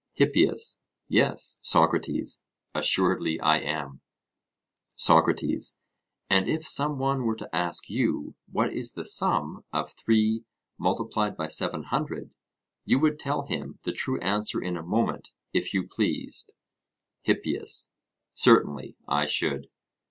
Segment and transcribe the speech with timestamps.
[0.13, 2.41] HIPPIAS: Yes, Socrates,
[2.73, 4.01] assuredly I am.
[4.95, 5.77] SOCRATES:
[6.27, 10.43] And if some one were to ask you what is the sum of 3
[10.79, 12.31] multiplied by 700,
[12.83, 16.51] you would tell him the true answer in a moment, if you pleased?
[17.25, 17.91] HIPPIAS:
[18.33, 19.67] certainly I should.